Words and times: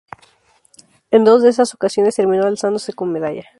En 1.11 1.25
dos 1.25 1.43
de 1.43 1.49
esas 1.49 1.75
ocasiones 1.75 2.15
terminó 2.15 2.45
alzándose 2.47 2.91
con 2.91 3.11
medalla. 3.11 3.47